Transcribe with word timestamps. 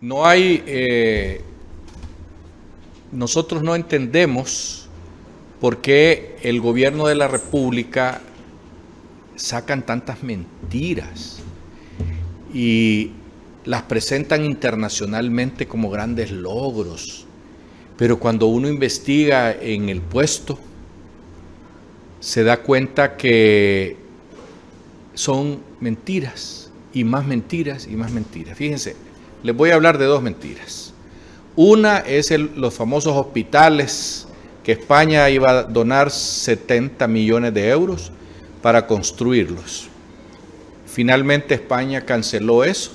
no 0.00 0.26
hay, 0.26 0.62
eh, 0.66 1.40
nosotros 3.12 3.62
no 3.62 3.74
entendemos 3.74 4.88
por 5.60 5.80
qué 5.80 6.36
el 6.42 6.60
gobierno 6.60 7.06
de 7.06 7.14
la 7.14 7.28
República 7.28 8.20
sacan 9.36 9.84
tantas 9.84 10.22
mentiras 10.22 11.40
y 12.52 13.12
las 13.64 13.82
presentan 13.82 14.44
internacionalmente 14.44 15.66
como 15.66 15.90
grandes 15.90 16.30
logros. 16.30 17.26
Pero 17.96 18.18
cuando 18.18 18.46
uno 18.46 18.68
investiga 18.68 19.52
en 19.52 19.88
el 19.88 20.02
puesto, 20.02 20.58
se 22.20 22.44
da 22.44 22.62
cuenta 22.62 23.16
que 23.16 23.96
son 25.14 25.60
mentiras 25.80 26.70
y 26.92 27.04
más 27.04 27.26
mentiras 27.26 27.88
y 27.90 27.96
más 27.96 28.12
mentiras. 28.12 28.56
Fíjense, 28.56 28.96
les 29.42 29.56
voy 29.56 29.70
a 29.70 29.74
hablar 29.74 29.98
de 29.98 30.06
dos 30.06 30.22
mentiras. 30.22 30.92
Una 31.54 31.98
es 31.98 32.30
los 32.30 32.74
famosos 32.74 33.16
hospitales 33.16 34.26
que 34.62 34.72
España 34.72 35.30
iba 35.30 35.50
a 35.50 35.62
donar 35.62 36.10
70 36.10 37.06
millones 37.06 37.54
de 37.54 37.68
euros 37.70 38.10
para 38.62 38.86
construirlos. 38.86 39.88
Finalmente 40.86 41.54
España 41.54 42.00
canceló 42.00 42.64
eso 42.64 42.90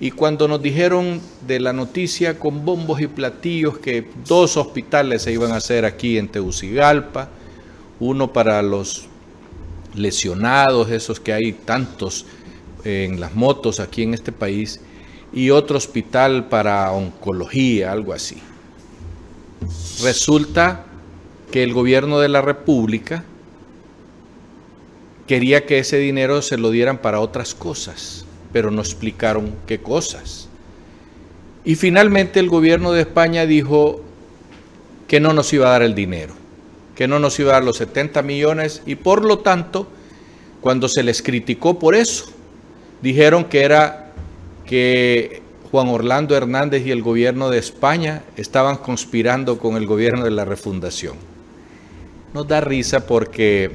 y 0.00 0.10
cuando 0.10 0.48
nos 0.48 0.60
dijeron 0.60 1.20
de 1.46 1.60
la 1.60 1.72
noticia 1.72 2.38
con 2.38 2.64
bombos 2.64 3.00
y 3.00 3.06
platillos 3.06 3.78
que 3.78 4.04
dos 4.26 4.56
hospitales 4.56 5.22
se 5.22 5.32
iban 5.32 5.52
a 5.52 5.56
hacer 5.56 5.84
aquí 5.84 6.18
en 6.18 6.28
Tegucigalpa, 6.28 7.28
uno 8.00 8.32
para 8.32 8.62
los 8.62 9.06
lesionados, 9.94 10.90
esos 10.90 11.20
que 11.20 11.32
hay 11.32 11.52
tantos 11.52 12.26
en 12.84 13.20
las 13.20 13.34
motos 13.34 13.78
aquí 13.78 14.02
en 14.02 14.14
este 14.14 14.32
país, 14.32 14.80
y 15.32 15.50
otro 15.50 15.76
hospital 15.76 16.48
para 16.48 16.90
oncología, 16.92 17.92
algo 17.92 18.12
así. 18.12 18.38
Resulta 20.02 20.84
que 21.50 21.62
el 21.62 21.72
gobierno 21.72 22.18
de 22.18 22.28
la 22.28 22.42
República 22.42 23.24
quería 25.26 25.66
que 25.66 25.78
ese 25.78 25.98
dinero 25.98 26.42
se 26.42 26.58
lo 26.58 26.70
dieran 26.70 26.98
para 26.98 27.20
otras 27.20 27.54
cosas, 27.54 28.24
pero 28.52 28.70
no 28.70 28.82
explicaron 28.82 29.54
qué 29.66 29.80
cosas. 29.80 30.48
Y 31.64 31.76
finalmente 31.76 32.40
el 32.40 32.48
gobierno 32.48 32.92
de 32.92 33.02
España 33.02 33.46
dijo 33.46 34.02
que 35.06 35.20
no 35.20 35.32
nos 35.32 35.52
iba 35.52 35.68
a 35.68 35.72
dar 35.72 35.82
el 35.82 35.94
dinero, 35.94 36.34
que 36.96 37.06
no 37.06 37.18
nos 37.18 37.38
iba 37.38 37.50
a 37.50 37.54
dar 37.54 37.64
los 37.64 37.76
70 37.76 38.22
millones 38.22 38.82
y 38.84 38.96
por 38.96 39.24
lo 39.24 39.38
tanto, 39.38 39.86
cuando 40.60 40.88
se 40.88 41.02
les 41.02 41.22
criticó 41.22 41.78
por 41.78 41.94
eso, 41.94 42.26
dijeron 43.00 43.44
que 43.44 43.62
era 43.62 44.01
que 44.72 45.42
Juan 45.70 45.88
Orlando 45.88 46.34
Hernández 46.34 46.86
y 46.86 46.92
el 46.92 47.02
gobierno 47.02 47.50
de 47.50 47.58
España 47.58 48.22
estaban 48.38 48.78
conspirando 48.78 49.58
con 49.58 49.76
el 49.76 49.84
gobierno 49.84 50.24
de 50.24 50.30
la 50.30 50.46
refundación. 50.46 51.16
Nos 52.32 52.48
da 52.48 52.62
risa 52.62 53.06
porque 53.06 53.70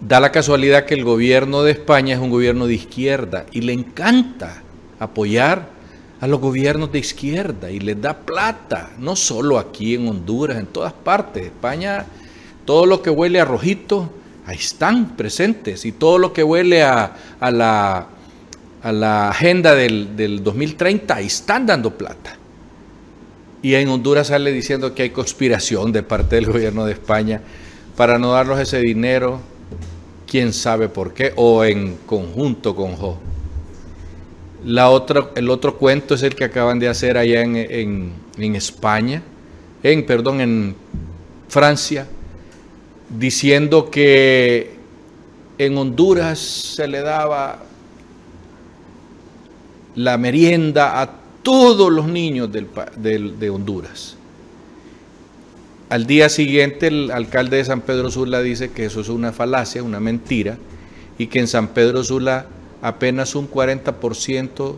Da 0.00 0.18
la 0.18 0.32
casualidad 0.32 0.86
que 0.86 0.94
el 0.94 1.04
gobierno 1.04 1.62
de 1.62 1.70
España 1.70 2.16
es 2.16 2.20
un 2.20 2.30
gobierno 2.30 2.66
de 2.66 2.74
izquierda 2.74 3.46
y 3.52 3.60
le 3.60 3.74
encanta 3.74 4.60
apoyar 4.98 5.68
a 6.20 6.26
los 6.26 6.40
gobiernos 6.40 6.90
de 6.90 6.98
izquierda 6.98 7.70
y 7.70 7.78
les 7.78 8.00
da 8.00 8.16
plata, 8.16 8.90
no 8.98 9.14
solo 9.14 9.56
aquí 9.56 9.94
en 9.94 10.08
Honduras, 10.08 10.58
en 10.58 10.66
todas 10.66 10.92
partes. 10.92 11.44
España, 11.44 12.06
todo 12.64 12.86
lo 12.86 13.02
que 13.02 13.10
huele 13.10 13.40
a 13.40 13.44
rojito, 13.44 14.10
ahí 14.46 14.56
están 14.56 15.16
presentes 15.16 15.84
y 15.84 15.92
todo 15.92 16.18
lo 16.18 16.32
que 16.32 16.42
huele 16.42 16.82
a, 16.82 17.14
la, 17.40 18.08
a 18.82 18.92
la, 18.92 19.30
agenda 19.30 19.74
del, 19.74 20.16
del 20.16 20.42
2030, 20.42 21.14
ahí 21.14 21.26
están 21.26 21.66
dando 21.66 21.96
plata. 21.96 22.36
Y 23.62 23.74
en 23.74 23.88
Honduras 23.88 24.28
sale 24.28 24.52
diciendo 24.52 24.94
que 24.94 25.02
hay 25.02 25.10
conspiración 25.10 25.92
de 25.92 26.02
parte 26.02 26.36
del 26.36 26.46
gobierno 26.46 26.86
de 26.86 26.92
España 26.92 27.40
para 27.96 28.18
no 28.18 28.32
darnos 28.32 28.60
ese 28.60 28.78
dinero 28.78 29.40
quién 30.28 30.52
sabe 30.52 30.88
por 30.88 31.14
qué, 31.14 31.32
o 31.36 31.64
en 31.64 31.96
conjunto 32.06 32.76
con 32.76 32.94
Jo. 32.94 33.18
La 34.64 34.90
otra, 34.90 35.30
el 35.34 35.50
otro 35.50 35.76
cuento 35.76 36.14
es 36.14 36.22
el 36.22 36.34
que 36.34 36.44
acaban 36.44 36.78
de 36.78 36.88
hacer 36.88 37.16
allá 37.16 37.42
en, 37.42 38.12
en 38.36 38.56
España, 38.56 39.22
en, 39.82 40.04
perdón, 40.04 40.40
en 40.40 40.76
Francia, 41.48 42.06
diciendo 43.08 43.90
que 43.90 44.72
en 45.56 45.76
Honduras 45.78 46.38
se 46.38 46.86
le 46.86 47.00
daba 47.00 47.62
la 49.98 50.16
merienda 50.16 51.02
a 51.02 51.10
todos 51.42 51.90
los 51.90 52.06
niños 52.06 52.48
del, 52.52 52.68
de 53.36 53.50
Honduras. 53.50 54.14
Al 55.88 56.06
día 56.06 56.28
siguiente 56.28 56.86
el 56.86 57.10
alcalde 57.10 57.56
de 57.56 57.64
San 57.64 57.80
Pedro 57.80 58.08
Sula 58.08 58.40
dice 58.40 58.70
que 58.70 58.84
eso 58.84 59.00
es 59.00 59.08
una 59.08 59.32
falacia, 59.32 59.82
una 59.82 59.98
mentira, 59.98 60.56
y 61.18 61.26
que 61.26 61.40
en 61.40 61.48
San 61.48 61.68
Pedro 61.68 62.04
Sula 62.04 62.46
apenas 62.80 63.34
un 63.34 63.50
40% 63.50 64.76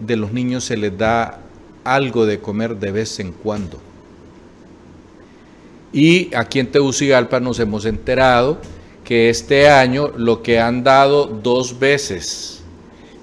de 0.00 0.16
los 0.16 0.32
niños 0.32 0.64
se 0.64 0.76
les 0.76 0.98
da 0.98 1.38
algo 1.84 2.26
de 2.26 2.40
comer 2.40 2.78
de 2.78 2.90
vez 2.90 3.20
en 3.20 3.30
cuando. 3.30 3.78
Y 5.92 6.34
aquí 6.34 6.58
en 6.58 6.72
Tegucigalpa 6.72 7.38
nos 7.38 7.60
hemos 7.60 7.84
enterado 7.84 8.58
que 9.04 9.30
este 9.30 9.68
año 9.70 10.08
lo 10.16 10.42
que 10.42 10.58
han 10.58 10.82
dado 10.82 11.26
dos 11.26 11.78
veces 11.78 12.61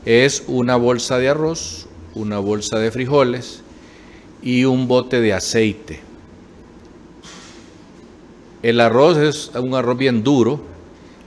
es 0.05 0.43
una 0.47 0.75
bolsa 0.75 1.17
de 1.17 1.29
arroz, 1.29 1.87
una 2.15 2.39
bolsa 2.39 2.79
de 2.79 2.91
frijoles 2.91 3.61
y 4.41 4.65
un 4.65 4.87
bote 4.87 5.21
de 5.21 5.33
aceite. 5.33 5.99
El 8.61 8.81
arroz 8.81 9.17
es 9.17 9.51
un 9.55 9.73
arroz 9.73 9.97
bien 9.97 10.23
duro. 10.23 10.59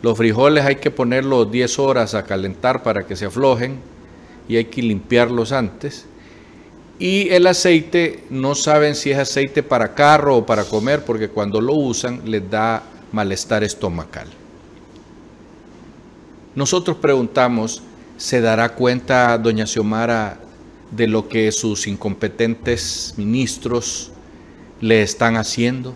Los 0.02 0.18
frijoles 0.18 0.64
hay 0.64 0.76
que 0.76 0.90
ponerlos 0.90 1.50
10 1.50 1.78
horas 1.78 2.14
a 2.14 2.24
calentar 2.24 2.82
para 2.82 3.06
que 3.06 3.16
se 3.16 3.26
aflojen 3.26 3.78
y 4.48 4.56
hay 4.56 4.66
que 4.66 4.82
limpiarlos 4.82 5.52
antes. 5.52 6.06
Y 6.98 7.30
el 7.30 7.46
aceite, 7.46 8.24
no 8.30 8.54
saben 8.54 8.94
si 8.94 9.10
es 9.10 9.18
aceite 9.18 9.62
para 9.62 9.94
carro 9.94 10.36
o 10.36 10.46
para 10.46 10.64
comer, 10.64 11.04
porque 11.04 11.28
cuando 11.28 11.60
lo 11.60 11.74
usan 11.74 12.22
les 12.26 12.48
da 12.48 12.82
malestar 13.12 13.64
estomacal. 13.64 14.28
Nosotros 16.54 16.98
preguntamos, 16.98 17.82
¿se 18.22 18.40
dará 18.40 18.68
cuenta 18.68 19.36
doña 19.36 19.66
Xiomara 19.66 20.38
de 20.92 21.08
lo 21.08 21.28
que 21.28 21.50
sus 21.50 21.88
incompetentes 21.88 23.14
ministros 23.16 24.12
le 24.80 25.02
están 25.02 25.36
haciendo? 25.36 25.94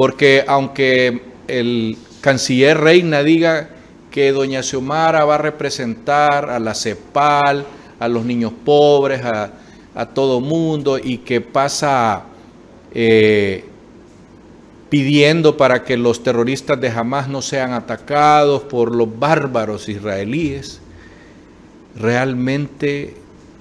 porque 0.00 0.44
aunque 0.46 1.20
el 1.46 1.98
canciller 2.22 2.78
Reina 2.78 3.22
diga 3.22 3.68
que 4.10 4.32
doña 4.32 4.62
Xiomara 4.62 5.26
va 5.26 5.34
a 5.34 5.38
representar 5.38 6.48
a 6.48 6.58
la 6.58 6.74
CEPAL, 6.74 7.66
a 7.98 8.08
los 8.08 8.24
niños 8.24 8.50
pobres, 8.64 9.20
a, 9.22 9.52
todo 10.14 10.40
mundo 10.40 10.96
y 10.98 11.18
que 11.18 11.42
pasa 11.42 12.22
eh, 12.94 13.66
pidiendo 14.88 15.58
para 15.58 15.84
que 15.84 15.98
los 15.98 16.22
terroristas 16.22 16.80
de 16.80 16.88
Hamas 16.88 17.28
no 17.28 17.42
sean 17.42 17.74
atacados 17.74 18.62
por 18.62 18.94
los 18.94 19.18
bárbaros 19.18 19.86
israelíes, 19.90 20.79
realmente 21.96 23.14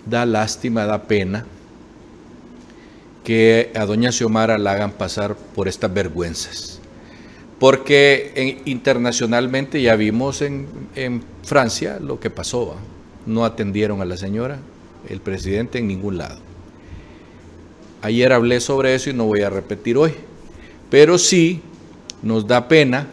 da 0.06 0.25
lástima, 0.25 0.85
da 0.85 1.03
pena 1.03 1.45
que 3.23 3.72
a 3.75 3.85
doña 3.85 4.12
Xiomara 4.12 4.57
la 4.57 4.72
hagan 4.72 4.92
pasar 4.92 5.36
por 5.36 5.68
estas 5.68 5.94
vergüenzas. 5.94 6.81
Porque 7.59 8.62
internacionalmente 8.65 9.81
ya 9.81 9.95
vimos 9.95 10.42
en, 10.42 10.68
Francia 11.44 12.00
lo 12.00 12.19
que 12.19 12.30
pasó. 12.30 12.75
No 13.25 13.44
atendieron 13.44 14.01
a 14.01 14.06
la 14.06 14.18
señora, 14.18 14.59
el 15.09 15.19
presidente 15.19 15.80
en 15.80 15.88
ningún 15.88 16.18
lado. 16.18 16.39
Ayer 18.01 18.31
hablé 18.31 18.62
sobre 18.62 18.95
eso 18.95 19.09
y 19.09 19.13
no 19.13 19.25
voy 19.25 19.42
a 19.42 19.50
repetir 19.50 19.98
hoy. 19.98 20.13
Pero 20.89 21.18
sí 21.18 21.62
nos 22.24 22.48
da 22.48 22.68
pena 22.68 23.07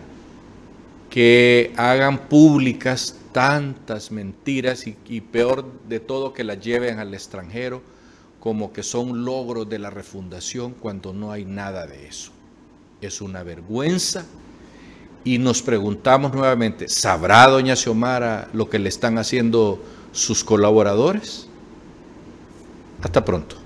que 1.10 1.72
hagan 1.76 2.28
públicas 2.28 3.16
tantas 3.36 4.12
mentiras 4.12 4.86
y, 4.86 5.20
peor 5.20 5.66
de 5.90 6.00
todo 6.00 6.32
que 6.32 6.42
las 6.42 6.58
lleven 6.58 6.98
al 6.98 7.12
extranjero 7.12 7.82
como 8.40 8.72
que 8.72 8.82
son 8.82 9.26
logros 9.26 9.68
de 9.68 9.78
la 9.78 9.90
refundación 9.90 10.72
cuando 10.72 11.12
no 11.12 11.32
hay 11.32 11.44
nada 11.44 11.86
de 11.86 12.08
eso. 12.08 12.30
Es 13.02 13.20
una 13.20 13.42
vergüenza 13.42 14.24
y 15.22 15.36
nos 15.36 15.60
preguntamos 15.60 16.32
nuevamente, 16.32 16.88
¿sabrá 16.88 17.46
doña 17.46 17.76
Xiomara 17.76 18.48
lo 18.54 18.70
que 18.70 18.78
le 18.78 18.88
están 18.88 19.18
haciendo 19.18 19.82
sus 20.12 20.42
colaboradores? 20.42 21.46
Hasta 23.02 23.22
pronto. 23.22 23.65